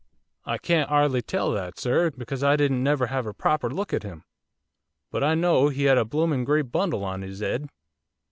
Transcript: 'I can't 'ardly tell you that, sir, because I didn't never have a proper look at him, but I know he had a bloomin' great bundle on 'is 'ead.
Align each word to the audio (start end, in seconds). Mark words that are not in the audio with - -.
'I 0.47 0.57
can't 0.57 0.89
'ardly 0.89 1.21
tell 1.21 1.49
you 1.49 1.55
that, 1.57 1.77
sir, 1.77 2.09
because 2.09 2.43
I 2.43 2.55
didn't 2.55 2.81
never 2.81 3.05
have 3.05 3.27
a 3.27 3.35
proper 3.35 3.69
look 3.69 3.93
at 3.93 4.01
him, 4.01 4.23
but 5.11 5.23
I 5.23 5.35
know 5.35 5.69
he 5.69 5.83
had 5.83 5.99
a 5.99 6.05
bloomin' 6.05 6.43
great 6.43 6.71
bundle 6.71 7.03
on 7.05 7.21
'is 7.23 7.43
'ead. 7.43 7.69